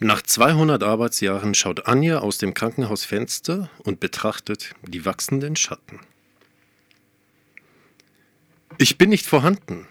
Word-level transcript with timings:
Nach 0.00 0.22
200 0.22 0.82
Arbeitsjahren 0.82 1.54
schaut 1.54 1.86
Anja 1.86 2.18
aus 2.18 2.38
dem 2.38 2.52
Krankenhausfenster 2.52 3.70
und 3.84 4.00
betrachtet 4.00 4.74
die 4.82 5.04
wachsenden 5.04 5.54
Schatten. 5.54 6.00
Ich 8.76 8.98
bin 8.98 9.10
nicht 9.10 9.26
vorhanden. 9.26 9.86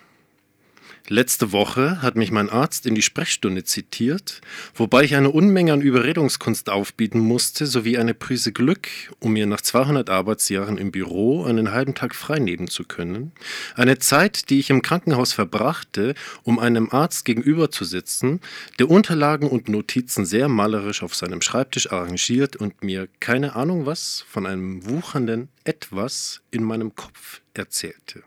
Letzte 1.10 1.52
Woche 1.52 2.02
hat 2.02 2.16
mich 2.16 2.32
mein 2.32 2.50
Arzt 2.50 2.86
in 2.86 2.96
die 2.96 3.02
Sprechstunde 3.02 3.66
zitiert, 3.66 4.40
wobei 4.74 5.04
ich 5.04 5.18
eine 5.18 5.32
Unmenge 5.32 5.74
an 5.74 5.82
Überredungskunst 5.82 6.70
aufbieten 6.70 7.20
musste, 7.20 7.68
sowie 7.68 7.98
eine 7.98 8.14
Prise 8.14 8.54
Glück, 8.54 8.88
um 9.20 9.34
mir 9.34 9.46
nach 9.46 9.60
200 9.60 10.10
Arbeitsjahren 10.10 10.78
im 10.78 10.94
Büro 10.94 11.44
einen 11.44 11.74
halben 11.74 11.94
Tag 11.94 12.16
frei 12.16 12.40
nehmen 12.40 12.70
zu 12.70 12.86
können. 12.86 13.34
Eine 13.76 14.00
Zeit, 14.00 14.50
die 14.50 14.60
ich 14.60 14.70
im 14.70 14.82
Krankenhaus 14.82 15.34
verbrachte, 15.34 16.16
um 16.44 16.58
einem 16.58 16.90
Arzt 16.90 17.26
gegenüber 17.26 17.70
zu 17.70 17.84
sitzen, 17.84 18.40
der 18.80 18.90
Unterlagen 18.90 19.50
und 19.50 19.68
Notizen 19.68 20.26
sehr 20.26 20.48
malerisch 20.48 21.04
auf 21.04 21.16
seinem 21.16 21.42
Schreibtisch 21.42 21.92
arrangiert 21.92 22.56
und 22.56 22.82
mir 22.82 23.10
keine 23.20 23.58
Ahnung 23.58 23.86
was 23.86 24.24
von 24.30 24.46
einem 24.46 24.90
wuchernden 24.90 25.50
Etwas 25.66 26.42
in 26.50 26.64
meinem 26.64 26.96
Kopf 26.96 27.42
erzählte. 27.54 28.24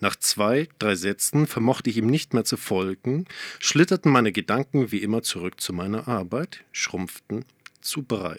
Nach 0.00 0.16
zwei, 0.16 0.68
drei 0.78 0.94
Sätzen 0.94 1.46
vermochte 1.46 1.90
ich 1.90 1.96
ihm 1.96 2.06
nicht 2.06 2.34
mehr 2.34 2.44
zu 2.44 2.56
folgen, 2.56 3.26
schlitterten 3.58 4.10
meine 4.10 4.32
Gedanken 4.32 4.92
wie 4.92 4.98
immer 4.98 5.22
zurück 5.22 5.60
zu 5.60 5.72
meiner 5.72 6.08
Arbeit, 6.08 6.64
schrumpften 6.72 7.44
zu 7.80 8.02
Brei. 8.02 8.38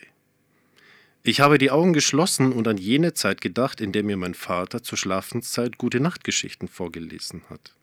Ich 1.23 1.39
habe 1.39 1.57
die 1.57 1.71
Augen 1.71 1.93
geschlossen 1.93 2.51
und 2.51 2.67
an 2.67 2.77
jene 2.77 3.13
Zeit 3.13 3.41
gedacht, 3.41 3.81
in 3.81 3.91
der 3.91 4.03
mir 4.03 4.17
mein 4.17 4.35
Vater 4.35 4.83
zur 4.83 4.97
Schlafenszeit 4.97 5.79
gute 5.79 5.99
Nachtgeschichten 5.99 6.67
vorgelesen 6.67 7.41
hat. 7.49 7.73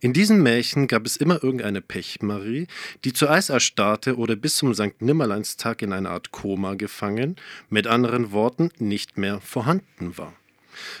In 0.00 0.12
diesen 0.12 0.42
Märchen 0.42 0.86
gab 0.86 1.06
es 1.06 1.16
immer 1.16 1.42
irgendeine 1.42 1.80
Pechmarie, 1.80 2.66
die 3.04 3.12
zu 3.12 3.28
Eis 3.28 3.48
erstarrte 3.48 4.16
oder 4.16 4.36
bis 4.36 4.56
zum 4.56 4.74
St. 4.74 5.00
Nimmerleinstag 5.00 5.80
in 5.82 5.92
eine 5.92 6.10
Art 6.10 6.32
Koma 6.32 6.74
gefangen, 6.74 7.36
mit 7.68 7.86
anderen 7.86 8.32
Worten 8.32 8.70
nicht 8.78 9.16
mehr 9.16 9.40
vorhanden 9.40 10.18
war. 10.18 10.34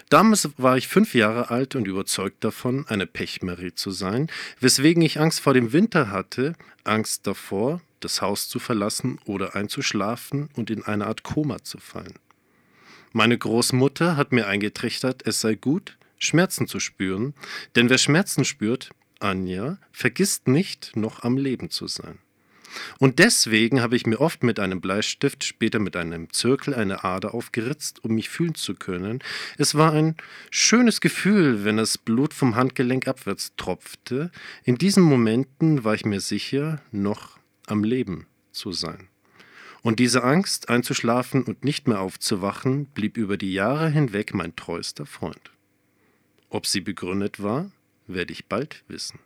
Damals 0.08 0.50
war 0.56 0.76
ich 0.76 0.88
fünf 0.88 1.14
Jahre 1.14 1.50
alt 1.50 1.74
und 1.74 1.86
überzeugt 1.86 2.44
davon, 2.44 2.86
eine 2.88 3.06
Pechmarie 3.06 3.74
zu 3.74 3.90
sein, 3.90 4.28
weswegen 4.60 5.02
ich 5.02 5.20
Angst 5.20 5.40
vor 5.40 5.54
dem 5.54 5.72
Winter 5.72 6.10
hatte, 6.10 6.54
Angst 6.84 7.26
davor, 7.26 7.80
das 8.00 8.22
Haus 8.22 8.48
zu 8.48 8.58
verlassen 8.58 9.18
oder 9.24 9.54
einzuschlafen 9.54 10.48
und 10.54 10.70
in 10.70 10.84
eine 10.84 11.06
Art 11.06 11.22
Koma 11.22 11.62
zu 11.62 11.78
fallen. 11.78 12.18
Meine 13.12 13.36
Großmutter 13.36 14.16
hat 14.16 14.32
mir 14.32 14.46
eingetrichtert, 14.46 15.26
es 15.26 15.40
sei 15.40 15.54
gut, 15.54 15.98
Schmerzen 16.18 16.66
zu 16.66 16.80
spüren, 16.80 17.34
denn 17.74 17.90
wer 17.90 17.98
Schmerzen 17.98 18.44
spürt, 18.44 18.90
Anja, 19.18 19.78
vergisst 19.92 20.48
nicht, 20.48 20.96
noch 20.96 21.24
am 21.24 21.36
Leben 21.36 21.70
zu 21.70 21.86
sein. 21.88 22.18
Und 22.98 23.18
deswegen 23.18 23.80
habe 23.80 23.96
ich 23.96 24.06
mir 24.06 24.20
oft 24.20 24.42
mit 24.42 24.58
einem 24.58 24.80
Bleistift, 24.80 25.44
später 25.44 25.78
mit 25.78 25.96
einem 25.96 26.32
Zirkel 26.32 26.74
eine 26.74 27.04
Ader 27.04 27.34
aufgeritzt, 27.34 28.04
um 28.04 28.14
mich 28.14 28.28
fühlen 28.28 28.54
zu 28.54 28.74
können. 28.74 29.20
Es 29.58 29.74
war 29.74 29.92
ein 29.92 30.16
schönes 30.50 31.00
Gefühl, 31.00 31.64
wenn 31.64 31.76
das 31.76 31.98
Blut 31.98 32.34
vom 32.34 32.56
Handgelenk 32.56 33.08
abwärts 33.08 33.52
tropfte. 33.56 34.30
In 34.64 34.76
diesen 34.76 35.02
Momenten 35.02 35.84
war 35.84 35.94
ich 35.94 36.04
mir 36.04 36.20
sicher, 36.20 36.80
noch 36.92 37.38
am 37.66 37.84
Leben 37.84 38.26
zu 38.52 38.72
sein. 38.72 39.08
Und 39.82 39.98
diese 39.98 40.22
Angst, 40.22 40.68
einzuschlafen 40.68 41.42
und 41.42 41.64
nicht 41.64 41.88
mehr 41.88 42.00
aufzuwachen, 42.00 42.86
blieb 42.86 43.16
über 43.16 43.36
die 43.36 43.52
Jahre 43.52 43.88
hinweg 43.88 44.34
mein 44.34 44.54
treuester 44.54 45.06
Freund. 45.06 45.50
Ob 46.50 46.66
sie 46.66 46.80
begründet 46.80 47.42
war, 47.42 47.70
werde 48.06 48.32
ich 48.32 48.46
bald 48.46 48.84
wissen. 48.88 49.20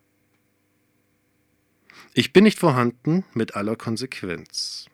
Ich 2.13 2.33
bin 2.33 2.43
nicht 2.43 2.59
vorhanden 2.59 3.23
mit 3.33 3.55
aller 3.55 3.75
Konsequenz. 3.75 4.87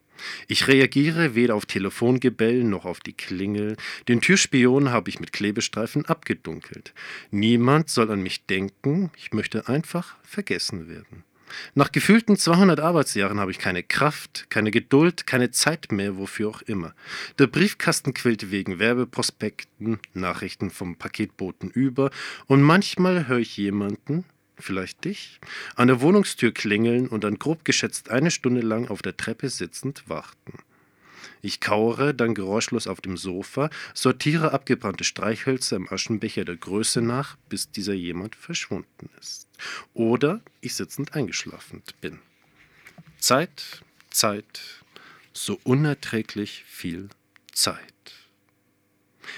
Ich 0.48 0.68
reagiere 0.68 1.36
weder 1.36 1.56
auf 1.56 1.66
Telefongebell 1.66 2.64
noch 2.64 2.86
auf 2.86 3.00
die 3.00 3.14
Klingel. 3.14 3.78
Den 4.08 4.22
Türspion 4.22 4.92
habe 4.92 5.10
ich 5.10 5.20
mit 5.20 5.34
Klebestreifen 5.34 6.06
abgedunkelt. 6.06 6.94
Niemand 7.32 7.90
soll 7.90 8.12
an 8.12 8.22
mich 8.22 8.46
denken. 8.46 9.12
Ich 9.18 9.34
möchte 9.34 9.68
einfach 9.68 10.16
vergessen 10.24 10.90
werden. 10.90 11.24
Nach 11.74 11.92
gefühlten 11.92 12.38
200 12.38 12.80
Arbeitsjahren 12.80 13.40
habe 13.40 13.52
ich 13.52 13.60
keine 13.60 13.84
Kraft, 13.84 14.48
keine 14.50 14.72
Geduld, 14.72 15.28
keine 15.28 15.52
Zeit 15.52 15.92
mehr, 15.92 16.18
wofür 16.18 16.50
auch 16.50 16.62
immer. 16.62 16.94
Der 17.40 17.48
Briefkasten 17.48 18.14
quillt 18.14 18.52
wegen 18.52 18.80
Werbeprospekten, 18.80 20.00
Nachrichten 20.14 20.70
vom 20.70 20.96
Paketboten 20.96 21.70
über 21.70 22.10
und 22.48 22.62
manchmal 22.62 23.28
höre 23.28 23.40
ich 23.40 23.58
jemanden, 23.58 24.24
vielleicht 24.62 25.04
dich, 25.06 25.40
an 25.76 25.88
der 25.88 26.02
Wohnungstür 26.02 26.54
klingeln 26.54 27.08
und 27.08 27.24
dann 27.24 27.40
grob 27.40 27.66
geschätzt 27.66 28.10
eine 28.10 28.32
Stunde 28.32 28.62
lang 28.62 28.88
auf 28.90 29.02
der 29.02 29.18
Treppe 29.18 29.50
sitzend 29.50 30.08
warten. 30.08 30.60
Ich 31.42 31.60
kauere 31.60 32.14
dann 32.14 32.36
geräuschlos 32.36 32.88
auf 32.88 33.02
dem 33.02 33.18
Sofa, 33.18 33.70
sortiere 33.94 34.54
abgebrannte 34.54 35.04
Streichhölzer 35.04 35.76
im 35.76 35.92
Aschenbecher 35.92 36.46
der 36.46 36.56
Größe 36.56 37.02
nach, 37.02 37.36
bis 37.50 37.72
dieser 37.72 37.94
jemand 37.94 38.36
verschwunden 38.36 39.10
ist. 39.20 39.48
Oder 39.94 40.42
ich 40.62 40.76
sitzend 40.76 41.16
eingeschlafen 41.16 41.82
bin. 42.00 42.20
Zeit, 43.18 43.84
Zeit, 44.12 44.62
so 45.34 45.60
unerträglich 45.64 46.64
viel 46.68 47.10
Zeit. 47.52 48.21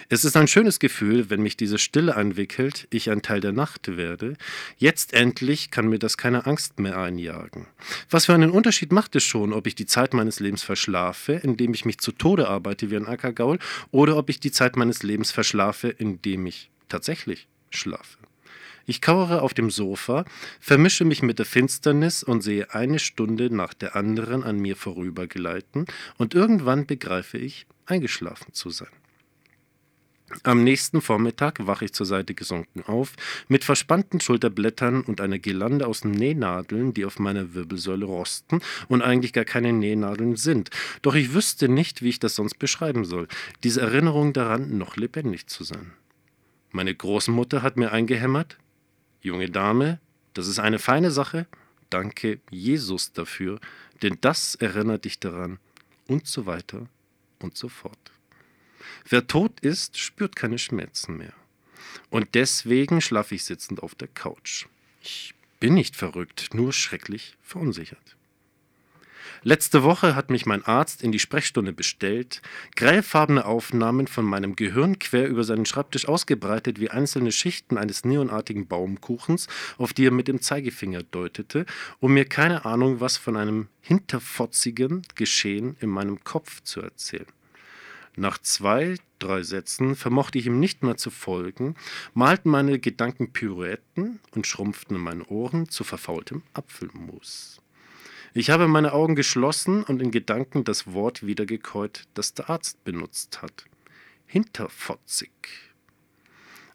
Es 0.09 0.25
ist 0.25 0.35
ein 0.35 0.47
schönes 0.47 0.79
Gefühl, 0.79 1.29
wenn 1.29 1.41
mich 1.41 1.57
diese 1.57 1.77
Stille 1.77 2.15
einwickelt, 2.15 2.87
ich 2.89 3.09
ein 3.09 3.21
Teil 3.21 3.39
der 3.39 3.51
Nacht 3.51 3.95
werde. 3.97 4.35
Jetzt 4.77 5.13
endlich 5.13 5.71
kann 5.71 5.87
mir 5.87 5.99
das 5.99 6.17
keine 6.17 6.45
Angst 6.45 6.79
mehr 6.79 6.97
einjagen. 6.97 7.67
Was 8.09 8.25
für 8.25 8.33
einen 8.33 8.51
Unterschied 8.51 8.91
macht 8.91 9.15
es 9.15 9.23
schon, 9.23 9.53
ob 9.53 9.67
ich 9.67 9.75
die 9.75 9.85
Zeit 9.85 10.13
meines 10.13 10.39
Lebens 10.39 10.63
verschlafe, 10.63 11.33
indem 11.33 11.73
ich 11.73 11.85
mich 11.85 11.99
zu 11.99 12.11
Tode 12.11 12.47
arbeite 12.47 12.91
wie 12.91 12.95
ein 12.95 13.07
Ackergaul, 13.07 13.59
oder 13.91 14.17
ob 14.17 14.29
ich 14.29 14.39
die 14.39 14.51
Zeit 14.51 14.75
meines 14.75 15.03
Lebens 15.03 15.31
verschlafe, 15.31 15.89
indem 15.89 16.45
ich 16.45 16.69
tatsächlich 16.89 17.47
schlafe. 17.69 18.17
Ich 18.85 19.01
kauere 19.01 19.41
auf 19.41 19.53
dem 19.53 19.71
Sofa, 19.71 20.25
vermische 20.59 21.05
mich 21.05 21.21
mit 21.21 21.39
der 21.39 21.45
Finsternis 21.45 22.21
und 22.21 22.41
sehe 22.41 22.73
eine 22.73 22.99
Stunde 22.99 23.53
nach 23.53 23.73
der 23.73 23.95
anderen 23.95 24.43
an 24.43 24.59
mir 24.59 24.75
vorübergleiten, 24.75 25.85
und 26.17 26.33
irgendwann 26.33 26.85
begreife 26.85 27.37
ich, 27.37 27.65
eingeschlafen 27.85 28.53
zu 28.53 28.69
sein. 28.69 28.89
Am 30.41 30.63
nächsten 30.63 31.01
Vormittag 31.01 31.65
wache 31.67 31.85
ich 31.85 31.93
zur 31.93 32.05
Seite 32.05 32.33
gesunken 32.33 32.83
auf, 32.87 33.13
mit 33.47 33.63
verspannten 33.63 34.19
Schulterblättern 34.19 35.01
und 35.01 35.21
einer 35.21 35.37
Girlande 35.37 35.85
aus 35.85 36.03
Nähnadeln, 36.03 36.93
die 36.93 37.05
auf 37.05 37.19
meiner 37.19 37.53
Wirbelsäule 37.53 38.05
rosten 38.05 38.59
und 38.87 39.01
eigentlich 39.01 39.33
gar 39.33 39.45
keine 39.45 39.71
Nähnadeln 39.71 40.35
sind. 40.35 40.71
Doch 41.01 41.15
ich 41.15 41.33
wüsste 41.33 41.69
nicht, 41.69 42.01
wie 42.01 42.09
ich 42.09 42.19
das 42.19 42.35
sonst 42.35 42.57
beschreiben 42.57 43.05
soll, 43.05 43.27
diese 43.63 43.81
Erinnerung 43.81 44.33
daran, 44.33 44.77
noch 44.77 44.97
lebendig 44.97 45.47
zu 45.47 45.63
sein. 45.63 45.93
Meine 46.71 46.95
Großmutter 46.95 47.61
hat 47.61 47.77
mir 47.77 47.91
eingehämmert, 47.91 48.57
junge 49.21 49.49
Dame, 49.49 49.99
das 50.33 50.47
ist 50.47 50.59
eine 50.59 50.79
feine 50.79 51.11
Sache, 51.11 51.45
danke 51.91 52.39
Jesus 52.49 53.13
dafür, 53.13 53.59
denn 54.01 54.17
das 54.21 54.55
erinnert 54.55 55.05
dich 55.05 55.19
daran, 55.19 55.59
und 56.07 56.27
so 56.27 56.45
weiter 56.45 56.87
und 57.39 57.55
so 57.57 57.69
fort. 57.69 58.12
Wer 59.07 59.27
tot 59.27 59.59
ist, 59.59 59.97
spürt 59.97 60.35
keine 60.35 60.57
Schmerzen 60.57 61.17
mehr. 61.17 61.33
Und 62.09 62.35
deswegen 62.35 63.01
schlafe 63.01 63.35
ich 63.35 63.43
sitzend 63.43 63.81
auf 63.81 63.95
der 63.95 64.07
Couch. 64.07 64.65
Ich 65.01 65.33
bin 65.59 65.73
nicht 65.73 65.95
verrückt, 65.95 66.49
nur 66.53 66.73
schrecklich 66.73 67.37
verunsichert. 67.41 68.15
Letzte 69.45 69.83
Woche 69.83 70.15
hat 70.15 70.29
mich 70.29 70.45
mein 70.45 70.63
Arzt 70.63 71.03
in 71.03 71.11
die 71.11 71.19
Sprechstunde 71.19 71.73
bestellt, 71.73 72.41
grellfarbene 72.77 73.43
Aufnahmen 73.43 74.07
von 74.07 74.23
meinem 74.23 74.55
Gehirn 74.55 74.99
quer 74.99 75.27
über 75.27 75.43
seinen 75.43 75.65
Schreibtisch 75.65 76.07
ausgebreitet 76.07 76.79
wie 76.79 76.89
einzelne 76.89 77.33
Schichten 77.33 77.77
eines 77.77 78.05
neonartigen 78.05 78.67
Baumkuchens, 78.67 79.47
auf 79.77 79.91
die 79.91 80.05
er 80.05 80.11
mit 80.11 80.29
dem 80.29 80.41
Zeigefinger 80.41 81.03
deutete, 81.03 81.65
um 81.99 82.13
mir 82.13 82.23
keine 82.23 82.63
Ahnung 82.63 83.01
was 83.01 83.17
von 83.17 83.35
einem 83.35 83.67
hinterfotzigen 83.81 85.01
Geschehen 85.15 85.75
in 85.81 85.89
meinem 85.89 86.23
Kopf 86.23 86.61
zu 86.63 86.79
erzählen. 86.79 87.27
Nach 88.15 88.37
zwei, 88.37 88.95
drei 89.17 89.41
Sätzen 89.41 89.95
vermochte 89.95 90.37
ich 90.37 90.45
ihm 90.45 90.59
nicht 90.59 90.83
mehr 90.83 90.97
zu 90.97 91.09
folgen, 91.09 91.75
malten 92.13 92.49
meine 92.49 92.77
Gedanken 92.79 93.33
Pirouetten 93.33 94.19
und 94.35 94.45
schrumpften 94.45 94.97
in 94.97 95.01
meinen 95.01 95.23
Ohren 95.23 95.67
zu 95.69 95.83
verfaultem 95.83 96.43
Apfelmus. 96.53 97.59
Ich 98.35 98.49
habe 98.49 98.67
meine 98.67 98.93
Augen 98.93 99.15
geschlossen 99.15 99.83
und 99.83 100.01
in 100.01 100.11
Gedanken 100.11 100.63
das 100.63 100.91
Wort 100.93 101.25
wiedergekäut, 101.25 102.07
das 102.13 102.33
der 102.33 102.49
Arzt 102.49 102.83
benutzt 102.83 103.41
hat. 103.41 103.65
Hinterfotzig. 104.25 105.31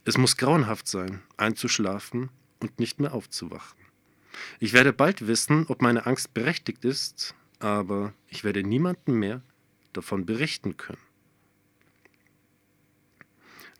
Es 0.04 0.18
muss 0.18 0.36
grauenhaft 0.36 0.88
sein, 0.88 1.22
einzuschlafen 1.36 2.30
und 2.60 2.80
nicht 2.80 3.00
mehr 3.00 3.12
aufzuwachen. 3.12 3.78
Ich 4.58 4.72
werde 4.72 4.92
bald 4.92 5.26
wissen, 5.26 5.66
ob 5.68 5.82
meine 5.82 6.06
Angst 6.06 6.34
berechtigt 6.34 6.84
ist, 6.84 7.34
aber 7.58 8.12
ich 8.28 8.44
werde 8.44 8.62
niemandem 8.62 9.18
mehr 9.18 9.42
davon 9.92 10.26
berichten 10.26 10.76
können. 10.76 11.07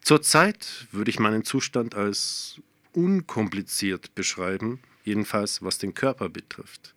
Zurzeit 0.03 0.87
würde 0.93 1.11
ich 1.11 1.19
meinen 1.19 1.45
Zustand 1.45 1.95
als 1.95 2.61
unkompliziert 2.93 4.15
beschreiben. 4.15 4.81
jedenfalls 5.09 5.63
was 5.63 5.79
den 5.79 5.95
Körper 5.95 6.29
betrifft. 6.29 6.95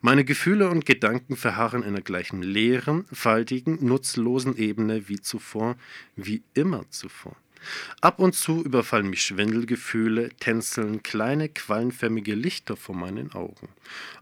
Meine 0.00 0.24
Gefühle 0.24 0.68
und 0.68 0.84
Gedanken 0.84 1.36
verharren 1.36 1.82
in 1.82 1.94
der 1.94 2.02
gleichen 2.02 2.42
leeren, 2.42 3.06
faltigen, 3.12 3.78
nutzlosen 3.80 4.56
Ebene 4.56 5.08
wie 5.08 5.20
zuvor, 5.20 5.76
wie 6.16 6.42
immer 6.54 6.84
zuvor. 6.90 7.36
Ab 8.00 8.18
und 8.18 8.34
zu 8.34 8.62
überfallen 8.64 9.08
mich 9.10 9.22
Schwindelgefühle, 9.22 10.30
tänzeln 10.40 11.02
kleine 11.02 11.48
quallenförmige 11.48 12.34
Lichter 12.34 12.76
vor 12.76 12.94
meinen 12.94 13.32
Augen. 13.32 13.68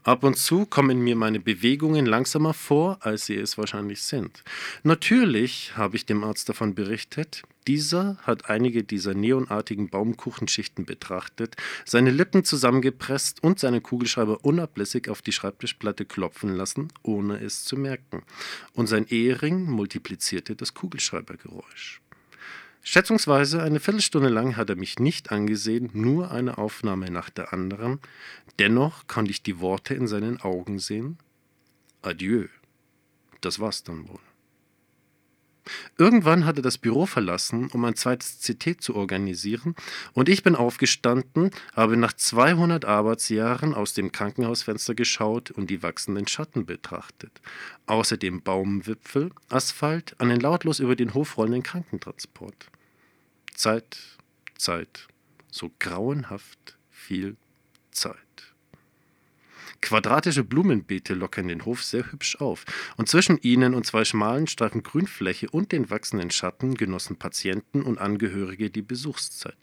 Ab 0.03 0.23
und 0.23 0.37
zu 0.37 0.65
kommen 0.65 0.99
mir 0.99 1.15
meine 1.15 1.39
Bewegungen 1.39 2.05
langsamer 2.05 2.53
vor, 2.53 2.97
als 3.01 3.25
sie 3.25 3.35
es 3.35 3.57
wahrscheinlich 3.57 4.01
sind. 4.01 4.43
Natürlich 4.83 5.73
habe 5.75 5.95
ich 5.95 6.05
dem 6.05 6.23
Arzt 6.23 6.49
davon 6.49 6.75
berichtet. 6.75 7.43
Dieser 7.67 8.17
hat 8.23 8.49
einige 8.49 8.83
dieser 8.83 9.13
neonartigen 9.13 9.89
Baumkuchenschichten 9.89 10.85
betrachtet, 10.85 11.55
seine 11.85 12.09
Lippen 12.09 12.43
zusammengepresst 12.43 13.43
und 13.43 13.59
seinen 13.59 13.83
Kugelschreiber 13.83 14.43
unablässig 14.43 15.09
auf 15.09 15.21
die 15.21 15.31
Schreibtischplatte 15.31 16.05
klopfen 16.05 16.55
lassen, 16.55 16.87
ohne 17.03 17.39
es 17.39 17.63
zu 17.63 17.77
merken. 17.77 18.23
Und 18.73 18.87
sein 18.87 19.05
Ehering 19.07 19.65
multiplizierte 19.65 20.55
das 20.55 20.73
Kugelschreibergeräusch. 20.73 22.01
Schätzungsweise 22.83 23.61
eine 23.61 23.79
Viertelstunde 23.79 24.29
lang 24.29 24.57
hat 24.57 24.69
er 24.69 24.75
mich 24.75 24.97
nicht 24.99 25.31
angesehen, 25.31 25.91
nur 25.93 26.31
eine 26.31 26.57
Aufnahme 26.57 27.11
nach 27.11 27.29
der 27.29 27.53
anderen. 27.53 27.99
Dennoch 28.57 29.07
konnte 29.07 29.31
ich 29.31 29.43
die 29.43 29.59
Worte 29.59 29.93
in 29.93 30.07
seinen 30.07 30.41
Augen 30.41 30.79
sehen. 30.79 31.17
Adieu. 32.01 32.47
Das 33.41 33.59
war's 33.59 33.83
dann 33.83 34.07
wohl. 34.09 34.19
Irgendwann 35.97 36.45
hat 36.45 36.57
er 36.57 36.63
das 36.63 36.77
Büro 36.77 37.05
verlassen, 37.05 37.69
um 37.71 37.85
ein 37.85 37.95
zweites 37.95 38.39
CT 38.39 38.81
zu 38.81 38.95
organisieren, 38.95 39.75
und 40.13 40.29
ich 40.29 40.43
bin 40.43 40.55
aufgestanden, 40.55 41.51
habe 41.75 41.97
nach 41.97 42.13
200 42.13 42.85
Arbeitsjahren 42.85 43.73
aus 43.73 43.93
dem 43.93 44.11
Krankenhausfenster 44.11 44.95
geschaut 44.95 45.51
und 45.51 45.69
die 45.69 45.83
wachsenden 45.83 46.27
Schatten 46.27 46.65
betrachtet. 46.65 47.41
Außerdem 47.85 48.41
Baumwipfel, 48.41 49.31
Asphalt, 49.49 50.19
einen 50.19 50.39
lautlos 50.39 50.79
über 50.79 50.95
den 50.95 51.13
Hof 51.13 51.37
rollenden 51.37 51.63
Krankentransport. 51.63 52.67
Zeit, 53.53 53.97
Zeit, 54.57 55.07
so 55.51 55.71
grauenhaft 55.79 56.77
viel 56.89 57.35
Zeit. 57.91 58.30
Quadratische 59.81 60.43
Blumenbeete 60.43 61.15
lockern 61.15 61.47
den 61.47 61.65
Hof 61.65 61.83
sehr 61.83 62.11
hübsch 62.11 62.37
auf, 62.37 62.65
und 62.97 63.09
zwischen 63.09 63.39
ihnen 63.41 63.73
und 63.73 63.85
zwei 63.85 64.05
schmalen 64.05 64.47
Streifen 64.47 64.83
Grünfläche 64.83 65.49
und 65.49 65.71
den 65.71 65.89
wachsenden 65.89 66.31
Schatten 66.31 66.75
genossen 66.75 67.17
Patienten 67.17 67.81
und 67.81 67.97
Angehörige 67.97 68.69
die 68.69 68.83
Besuchszeit. 68.83 69.57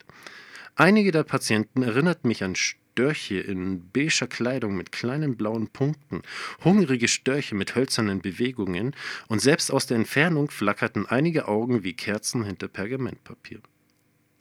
Einige 0.75 1.11
der 1.11 1.23
Patienten 1.23 1.83
erinnerten 1.83 2.27
mich 2.27 2.43
an 2.43 2.55
Störche 2.55 3.39
in 3.39 3.89
beiger 3.91 4.27
Kleidung 4.27 4.75
mit 4.75 4.91
kleinen 4.91 5.37
blauen 5.37 5.69
Punkten, 5.69 6.21
hungrige 6.63 7.07
Störche 7.07 7.55
mit 7.55 7.75
hölzernen 7.75 8.21
Bewegungen, 8.21 8.95
und 9.27 9.39
selbst 9.41 9.71
aus 9.71 9.87
der 9.87 9.97
Entfernung 9.97 10.51
flackerten 10.51 11.05
einige 11.05 11.47
Augen 11.47 11.83
wie 11.83 11.93
Kerzen 11.93 12.43
hinter 12.43 12.67
Pergamentpapier 12.67 13.61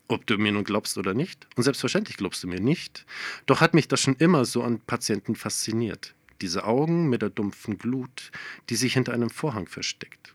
ob 0.08 0.26
du 0.26 0.38
mir 0.38 0.52
nun 0.52 0.64
glaubst 0.64 0.98
oder 0.98 1.14
nicht. 1.14 1.46
Und 1.56 1.62
selbstverständlich 1.62 2.16
glaubst 2.16 2.42
du 2.42 2.48
mir 2.48 2.60
nicht. 2.60 3.06
Doch 3.46 3.60
hat 3.60 3.74
mich 3.74 3.88
das 3.88 4.00
schon 4.00 4.16
immer 4.16 4.44
so 4.44 4.62
an 4.62 4.80
Patienten 4.80 5.36
fasziniert. 5.36 6.14
Diese 6.40 6.64
Augen 6.64 7.08
mit 7.08 7.22
der 7.22 7.30
dumpfen 7.30 7.78
Glut, 7.78 8.30
die 8.70 8.76
sich 8.76 8.94
hinter 8.94 9.12
einem 9.12 9.30
Vorhang 9.30 9.66
versteckt. 9.66 10.34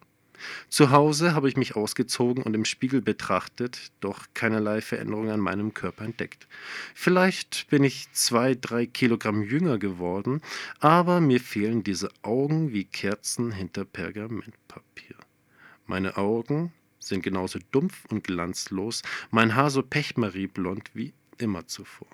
Zu 0.70 0.92
Hause 0.92 1.34
habe 1.34 1.48
ich 1.48 1.58
mich 1.58 1.76
ausgezogen 1.76 2.44
und 2.44 2.54
im 2.54 2.66
Spiegel 2.66 3.02
betrachtet, 3.02 3.92
doch 4.02 4.26
keinerlei 4.34 4.82
Veränderung 4.82 5.30
an 5.30 5.40
meinem 5.40 5.74
Körper 5.74 6.04
entdeckt. 6.04 6.48
Vielleicht 6.94 7.68
bin 7.70 7.84
ich 7.84 8.12
zwei, 8.12 8.56
drei 8.56 8.86
Kilogramm 8.86 9.44
jünger 9.44 9.78
geworden, 9.78 10.42
aber 10.80 11.22
mir 11.22 11.40
fehlen 11.40 11.84
diese 11.84 12.10
Augen 12.22 12.74
wie 12.74 12.84
Kerzen 12.84 13.52
hinter 13.52 13.86
Pergamentpapier. 13.86 15.16
Meine 15.86 16.18
Augen, 16.18 16.74
sind 17.08 17.24
genauso 17.24 17.60
dumpf 17.72 18.06
und 18.10 18.24
glanzlos, 18.24 19.02
mein 19.32 19.56
Haar 19.56 19.70
so 19.70 19.84
pechmarieblond 19.84 20.92
wie 20.94 21.14
immer 21.38 21.68
zuvor. 21.68 22.08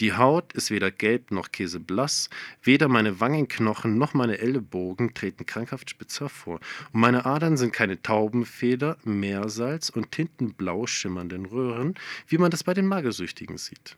Die 0.00 0.12
Haut 0.12 0.52
ist 0.52 0.70
weder 0.70 0.90
gelb 0.90 1.30
noch 1.30 1.52
käseblass, 1.52 2.30
weder 2.62 2.88
meine 2.88 3.20
Wangenknochen 3.20 3.96
noch 3.96 4.14
meine 4.14 4.38
Ellenbogen 4.38 5.14
treten 5.14 5.46
krankhaft 5.46 5.90
spitz 5.90 6.20
hervor, 6.20 6.60
und 6.92 7.00
meine 7.00 7.26
Adern 7.26 7.56
sind 7.56 7.72
keine 7.72 8.02
Taubenfeder, 8.02 8.98
Meersalz 9.04 9.88
und 9.90 10.12
tintenblau 10.12 10.86
schimmernden 10.86 11.46
Röhren, 11.46 11.94
wie 12.28 12.38
man 12.38 12.50
das 12.50 12.64
bei 12.64 12.74
den 12.74 12.86
Magersüchtigen 12.86 13.58
sieht. 13.58 13.96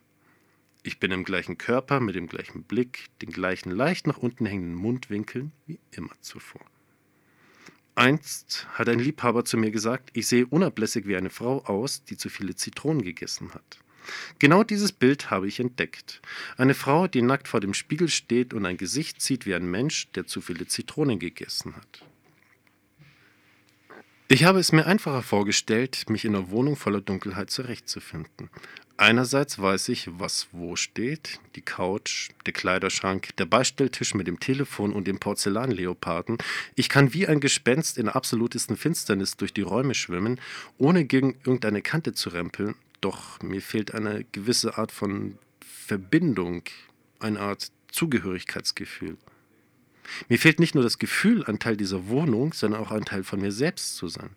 Ich 0.82 1.00
bin 1.00 1.10
im 1.10 1.24
gleichen 1.24 1.58
Körper, 1.58 1.98
mit 1.98 2.14
dem 2.14 2.28
gleichen 2.28 2.62
Blick, 2.62 3.06
den 3.20 3.30
gleichen 3.30 3.70
leicht 3.70 4.06
nach 4.06 4.18
unten 4.18 4.46
hängenden 4.46 4.76
Mundwinkeln 4.76 5.50
wie 5.66 5.80
immer 5.90 6.12
zuvor. 6.20 6.60
Einst 7.96 8.66
hat 8.74 8.90
ein 8.90 8.98
Liebhaber 8.98 9.46
zu 9.46 9.56
mir 9.56 9.70
gesagt, 9.70 10.10
ich 10.12 10.26
sehe 10.26 10.46
unablässig 10.46 11.06
wie 11.06 11.16
eine 11.16 11.30
Frau 11.30 11.64
aus, 11.64 12.04
die 12.04 12.18
zu 12.18 12.28
viele 12.28 12.54
Zitronen 12.54 13.02
gegessen 13.02 13.54
hat. 13.54 13.78
Genau 14.38 14.62
dieses 14.62 14.92
Bild 14.92 15.30
habe 15.30 15.48
ich 15.48 15.60
entdeckt. 15.60 16.20
Eine 16.58 16.74
Frau, 16.74 17.08
die 17.08 17.22
nackt 17.22 17.48
vor 17.48 17.60
dem 17.60 17.72
Spiegel 17.72 18.08
steht 18.08 18.52
und 18.52 18.66
ein 18.66 18.76
Gesicht 18.76 19.22
sieht 19.22 19.46
wie 19.46 19.54
ein 19.54 19.68
Mensch, 19.70 20.10
der 20.12 20.26
zu 20.26 20.42
viele 20.42 20.66
Zitronen 20.66 21.18
gegessen 21.18 21.74
hat. 21.74 22.04
Ich 24.28 24.42
habe 24.42 24.58
es 24.58 24.72
mir 24.72 24.86
einfacher 24.86 25.22
vorgestellt, 25.22 26.10
mich 26.10 26.24
in 26.24 26.34
einer 26.34 26.50
Wohnung 26.50 26.74
voller 26.74 27.00
Dunkelheit 27.00 27.48
zurechtzufinden. 27.48 28.50
Einerseits 28.96 29.60
weiß 29.60 29.88
ich, 29.90 30.08
was 30.18 30.48
wo 30.50 30.74
steht, 30.74 31.38
die 31.54 31.60
Couch, 31.60 32.30
der 32.44 32.52
Kleiderschrank, 32.52 33.36
der 33.36 33.44
Beistelltisch 33.44 34.14
mit 34.14 34.26
dem 34.26 34.40
Telefon 34.40 34.92
und 34.92 35.06
dem 35.06 35.20
Porzellanleoparden. 35.20 36.38
Ich 36.74 36.88
kann 36.88 37.14
wie 37.14 37.28
ein 37.28 37.38
Gespenst 37.38 37.98
in 37.98 38.08
absolutesten 38.08 38.76
Finsternis 38.76 39.36
durch 39.36 39.54
die 39.54 39.62
Räume 39.62 39.94
schwimmen, 39.94 40.40
ohne 40.76 41.04
gegen 41.04 41.36
irgendeine 41.44 41.82
Kante 41.82 42.12
zu 42.12 42.30
rempeln, 42.30 42.74
doch 43.00 43.40
mir 43.42 43.62
fehlt 43.62 43.94
eine 43.94 44.24
gewisse 44.32 44.76
Art 44.76 44.90
von 44.90 45.38
Verbindung, 45.60 46.64
eine 47.20 47.38
Art 47.38 47.70
Zugehörigkeitsgefühl. 47.92 49.18
Mir 50.28 50.38
fehlt 50.38 50.60
nicht 50.60 50.74
nur 50.74 50.84
das 50.84 50.98
Gefühl, 50.98 51.44
ein 51.44 51.58
Teil 51.58 51.76
dieser 51.76 52.08
Wohnung, 52.08 52.52
sondern 52.52 52.80
auch 52.80 52.90
ein 52.90 53.04
Teil 53.04 53.24
von 53.24 53.40
mir 53.40 53.52
selbst 53.52 53.96
zu 53.96 54.08
sein. 54.08 54.30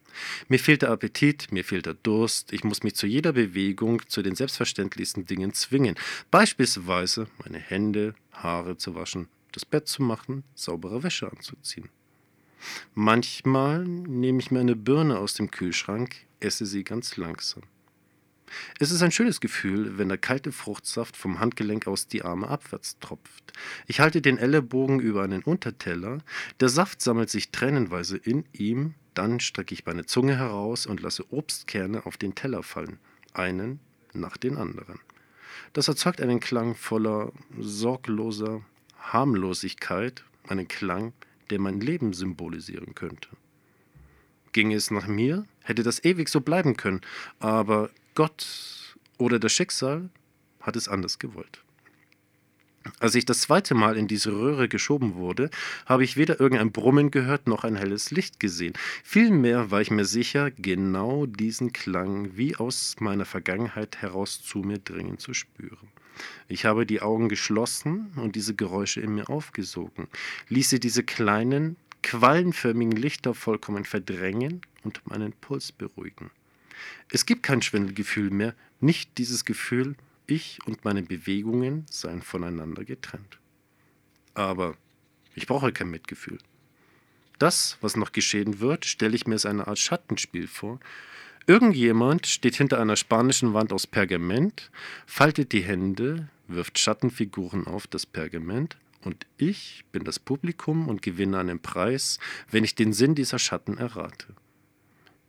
Mir 0.47 0.59
fehlt 0.59 0.81
der 0.81 0.91
Appetit, 0.91 1.51
mir 1.51 1.63
fehlt 1.63 1.85
der 1.85 1.93
Durst, 1.93 2.53
ich 2.53 2.63
muss 2.63 2.83
mich 2.83 2.95
zu 2.95 3.07
jeder 3.07 3.33
Bewegung, 3.33 4.01
zu 4.07 4.21
den 4.21 4.35
selbstverständlichsten 4.35 5.25
Dingen 5.25 5.53
zwingen. 5.53 5.95
Beispielsweise 6.31 7.27
meine 7.43 7.59
Hände, 7.59 8.15
Haare 8.31 8.77
zu 8.77 8.95
waschen, 8.95 9.27
das 9.51 9.65
Bett 9.65 9.87
zu 9.87 10.01
machen, 10.03 10.43
saubere 10.55 11.03
Wäsche 11.03 11.31
anzuziehen. 11.31 11.89
Manchmal 12.93 13.85
nehme 13.85 14.39
ich 14.39 14.51
mir 14.51 14.59
eine 14.59 14.75
Birne 14.75 15.17
aus 15.17 15.33
dem 15.33 15.49
Kühlschrank, 15.49 16.15
esse 16.39 16.65
sie 16.65 16.83
ganz 16.83 17.17
langsam. 17.17 17.63
Es 18.79 18.91
ist 18.91 19.01
ein 19.01 19.11
schönes 19.11 19.41
Gefühl, 19.41 19.97
wenn 19.97 20.09
der 20.09 20.17
kalte 20.17 20.51
Fruchtsaft 20.51 21.17
vom 21.17 21.39
Handgelenk 21.39 21.87
aus 21.87 22.07
die 22.07 22.23
Arme 22.23 22.47
abwärts 22.47 22.99
tropft. 22.99 23.53
Ich 23.87 23.99
halte 23.99 24.21
den 24.21 24.37
Ellenbogen 24.37 24.99
über 24.99 25.23
einen 25.23 25.43
Unterteller, 25.43 26.19
der 26.59 26.69
Saft 26.69 27.01
sammelt 27.01 27.29
sich 27.29 27.51
tränenweise 27.51 28.17
in 28.17 28.45
ihm, 28.53 28.95
dann 29.13 29.39
strecke 29.39 29.73
ich 29.73 29.85
meine 29.85 30.05
Zunge 30.05 30.37
heraus 30.37 30.85
und 30.85 31.01
lasse 31.01 31.31
Obstkerne 31.31 32.05
auf 32.05 32.17
den 32.17 32.35
Teller 32.35 32.63
fallen, 32.63 32.99
einen 33.33 33.79
nach 34.13 34.37
den 34.37 34.57
anderen. 34.57 34.99
Das 35.73 35.87
erzeugt 35.87 36.21
einen 36.21 36.39
Klang 36.39 36.75
voller 36.75 37.31
sorgloser 37.59 38.61
Harmlosigkeit, 38.97 40.23
einen 40.47 40.67
Klang, 40.67 41.13
der 41.49 41.59
mein 41.59 41.79
Leben 41.79 42.13
symbolisieren 42.13 42.95
könnte. 42.95 43.29
Ginge 44.51 44.75
es 44.75 44.91
nach 44.91 45.07
mir, 45.07 45.45
hätte 45.63 45.83
das 45.83 46.03
ewig 46.03 46.29
so 46.29 46.41
bleiben 46.41 46.75
können, 46.75 47.01
aber 47.39 47.89
Gott 48.19 48.97
oder 49.17 49.39
das 49.39 49.53
Schicksal 49.53 50.09
hat 50.59 50.75
es 50.75 50.89
anders 50.89 51.19
gewollt. 51.19 51.63
Als 52.99 53.15
ich 53.15 53.23
das 53.23 53.39
zweite 53.39 53.75
Mal 53.75 53.95
in 53.95 54.09
diese 54.09 54.33
Röhre 54.33 54.67
geschoben 54.67 55.15
wurde, 55.15 55.49
habe 55.85 56.03
ich 56.03 56.17
weder 56.17 56.37
irgendein 56.37 56.73
Brummen 56.73 57.11
gehört 57.11 57.47
noch 57.47 57.63
ein 57.63 57.77
helles 57.77 58.11
Licht 58.11 58.41
gesehen. 58.41 58.73
Vielmehr 59.05 59.71
war 59.71 59.79
ich 59.79 59.89
mir 59.89 60.03
sicher, 60.03 60.51
genau 60.51 61.27
diesen 61.27 61.71
Klang 61.71 62.35
wie 62.35 62.57
aus 62.57 62.97
meiner 62.99 63.23
Vergangenheit 63.23 64.01
heraus 64.01 64.41
zu 64.43 64.57
mir 64.59 64.79
dringend 64.79 65.21
zu 65.21 65.33
spüren. 65.33 65.87
Ich 66.49 66.65
habe 66.65 66.85
die 66.85 67.01
Augen 67.01 67.29
geschlossen 67.29 68.11
und 68.17 68.35
diese 68.35 68.53
Geräusche 68.53 68.99
in 68.99 69.15
mir 69.15 69.29
aufgesogen, 69.29 70.09
ließe 70.49 70.81
diese 70.81 71.03
kleinen, 71.03 71.77
quallenförmigen 72.03 72.97
Lichter 72.97 73.33
vollkommen 73.33 73.85
verdrängen 73.85 74.59
und 74.83 75.07
meinen 75.07 75.31
Puls 75.31 75.71
beruhigen. 75.71 76.31
Es 77.11 77.25
gibt 77.25 77.43
kein 77.43 77.61
Schwindelgefühl 77.61 78.29
mehr, 78.29 78.55
nicht 78.79 79.17
dieses 79.17 79.45
Gefühl, 79.45 79.95
ich 80.27 80.59
und 80.65 80.85
meine 80.85 81.01
Bewegungen 81.01 81.85
seien 81.89 82.21
voneinander 82.21 82.85
getrennt. 82.85 83.39
Aber 84.33 84.75
ich 85.35 85.47
brauche 85.47 85.71
kein 85.71 85.89
Mitgefühl. 85.89 86.37
Das, 87.39 87.77
was 87.81 87.95
noch 87.95 88.11
geschehen 88.11 88.59
wird, 88.59 88.85
stelle 88.85 89.15
ich 89.15 89.25
mir 89.25 89.35
als 89.35 89.45
eine 89.45 89.67
Art 89.67 89.79
Schattenspiel 89.79 90.47
vor. 90.47 90.79
Irgendjemand 91.47 92.27
steht 92.27 92.55
hinter 92.55 92.79
einer 92.79 92.95
spanischen 92.95 93.53
Wand 93.53 93.73
aus 93.73 93.87
Pergament, 93.87 94.69
faltet 95.07 95.51
die 95.51 95.63
Hände, 95.63 96.29
wirft 96.47 96.77
Schattenfiguren 96.77 97.65
auf 97.65 97.87
das 97.87 98.05
Pergament 98.05 98.77
und 99.03 99.25
ich 99.37 99.85
bin 99.91 100.03
das 100.03 100.19
Publikum 100.19 100.89
und 100.89 101.01
gewinne 101.01 101.39
einen 101.39 101.59
Preis, 101.59 102.19
wenn 102.51 102.63
ich 102.63 102.75
den 102.75 102.93
Sinn 102.93 103.15
dieser 103.15 103.39
Schatten 103.39 103.77
errate. 103.77 104.27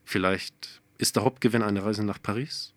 Vielleicht 0.05 0.80
ist 1.01 1.17
der 1.17 1.25
Hauptgewinn 1.25 1.63
eine 1.63 1.85
Reise 1.85 2.05
nach 2.05 2.23
Paris? 2.23 2.75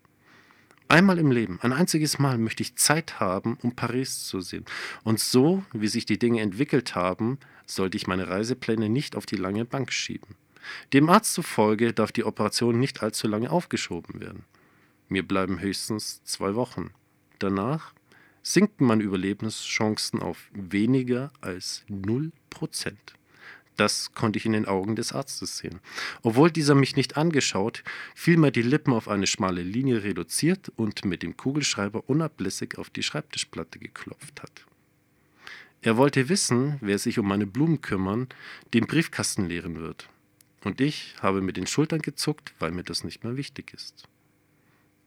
Einmal 0.88 1.18
im 1.18 1.30
Leben, 1.30 1.58
ein 1.62 1.72
einziges 1.72 2.18
Mal 2.18 2.38
möchte 2.38 2.62
ich 2.62 2.76
Zeit 2.76 3.18
haben, 3.20 3.58
um 3.62 3.74
Paris 3.74 4.24
zu 4.24 4.40
sehen. 4.40 4.64
Und 5.02 5.18
so, 5.18 5.64
wie 5.72 5.88
sich 5.88 6.06
die 6.06 6.18
Dinge 6.18 6.40
entwickelt 6.40 6.94
haben, 6.94 7.38
sollte 7.66 7.96
ich 7.96 8.06
meine 8.06 8.28
Reisepläne 8.28 8.88
nicht 8.88 9.16
auf 9.16 9.26
die 9.26 9.36
lange 9.36 9.64
Bank 9.64 9.92
schieben. 9.92 10.36
Dem 10.92 11.08
Arzt 11.08 11.34
zufolge 11.34 11.92
darf 11.92 12.12
die 12.12 12.24
Operation 12.24 12.78
nicht 12.78 13.02
allzu 13.02 13.28
lange 13.28 13.50
aufgeschoben 13.50 14.20
werden. 14.20 14.44
Mir 15.08 15.26
bleiben 15.26 15.60
höchstens 15.60 16.22
zwei 16.24 16.54
Wochen. 16.54 16.90
Danach 17.38 17.92
sinken 18.42 18.86
meine 18.86 19.02
Überlebenschancen 19.02 20.20
auf 20.20 20.50
weniger 20.52 21.32
als 21.40 21.84
0%. 21.88 22.32
Das 23.76 24.12
konnte 24.14 24.38
ich 24.38 24.46
in 24.46 24.52
den 24.52 24.66
Augen 24.66 24.94
des 24.94 25.12
Arztes 25.12 25.58
sehen. 25.58 25.80
Obwohl 26.22 26.50
dieser 26.50 26.74
mich 26.74 26.96
nicht 26.96 27.16
angeschaut, 27.16 27.82
vielmehr 28.14 28.52
die 28.52 28.62
Lippen 28.62 28.92
auf 28.92 29.08
eine 29.08 29.26
schmale 29.26 29.62
Linie 29.62 30.04
reduziert 30.04 30.70
und 30.76 31.04
mit 31.04 31.22
dem 31.22 31.36
Kugelschreiber 31.36 32.08
unablässig 32.08 32.78
auf 32.78 32.90
die 32.90 33.02
Schreibtischplatte 33.02 33.78
geklopft 33.78 34.42
hat. 34.42 34.64
Er 35.82 35.96
wollte 35.96 36.28
wissen, 36.28 36.78
wer 36.80 36.98
sich 36.98 37.18
um 37.18 37.28
meine 37.28 37.46
Blumen 37.46 37.82
kümmern, 37.82 38.28
den 38.72 38.86
Briefkasten 38.86 39.46
leeren 39.48 39.80
wird. 39.80 40.08
Und 40.62 40.80
ich 40.80 41.14
habe 41.20 41.42
mit 41.42 41.56
den 41.56 41.66
Schultern 41.66 42.00
gezuckt, 42.00 42.54
weil 42.58 42.70
mir 42.70 42.84
das 42.84 43.04
nicht 43.04 43.22
mehr 43.22 43.36
wichtig 43.36 43.74
ist. 43.74 44.04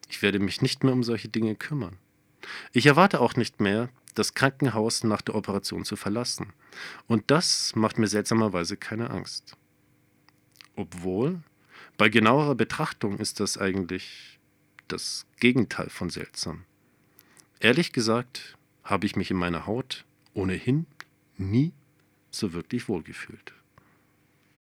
Ich 0.09 0.21
werde 0.21 0.39
mich 0.39 0.62
nicht 0.62 0.83
mehr 0.83 0.93
um 0.93 1.03
solche 1.03 1.29
Dinge 1.29 1.55
kümmern. 1.55 1.97
Ich 2.71 2.85
erwarte 2.85 3.19
auch 3.19 3.35
nicht 3.35 3.59
mehr, 3.59 3.89
das 4.15 4.33
Krankenhaus 4.33 5.03
nach 5.03 5.21
der 5.21 5.35
Operation 5.35 5.85
zu 5.85 5.95
verlassen. 5.95 6.53
Und 7.07 7.29
das 7.29 7.75
macht 7.75 7.99
mir 7.99 8.07
seltsamerweise 8.07 8.77
keine 8.77 9.09
Angst. 9.09 9.55
Obwohl, 10.75 11.41
bei 11.97 12.09
genauerer 12.09 12.55
Betrachtung 12.55 13.17
ist 13.19 13.39
das 13.39 13.57
eigentlich 13.57 14.39
das 14.87 15.25
Gegenteil 15.39 15.89
von 15.89 16.09
seltsam. 16.09 16.63
Ehrlich 17.59 17.91
gesagt 17.91 18.57
habe 18.83 19.05
ich 19.05 19.15
mich 19.15 19.31
in 19.31 19.37
meiner 19.37 19.65
Haut 19.65 20.05
ohnehin 20.33 20.85
nie 21.35 21.73
so 22.31 22.53
wirklich 22.53 22.87
wohlgefühlt. 22.87 23.53